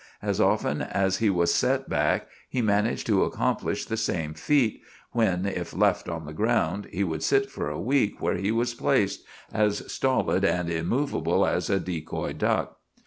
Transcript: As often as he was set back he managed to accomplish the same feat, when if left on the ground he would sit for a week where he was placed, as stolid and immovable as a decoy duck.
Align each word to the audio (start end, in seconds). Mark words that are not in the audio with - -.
As 0.23 0.41
often 0.41 0.81
as 0.81 1.17
he 1.17 1.29
was 1.29 1.53
set 1.53 1.87
back 1.87 2.27
he 2.49 2.59
managed 2.59 3.05
to 3.05 3.23
accomplish 3.23 3.85
the 3.85 3.97
same 3.97 4.33
feat, 4.33 4.81
when 5.11 5.45
if 5.45 5.75
left 5.75 6.09
on 6.09 6.25
the 6.25 6.33
ground 6.33 6.87
he 6.91 7.03
would 7.03 7.21
sit 7.21 7.51
for 7.51 7.69
a 7.69 7.79
week 7.79 8.19
where 8.19 8.37
he 8.37 8.51
was 8.51 8.73
placed, 8.73 9.23
as 9.53 9.83
stolid 9.93 10.43
and 10.43 10.71
immovable 10.71 11.45
as 11.45 11.69
a 11.69 11.79
decoy 11.79 12.33
duck. 12.33 12.77